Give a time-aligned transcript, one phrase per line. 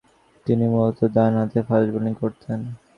[0.47, 2.59] তিনি মূলতঃ ডানহাতে ফাস্ট বোলিং করতেন।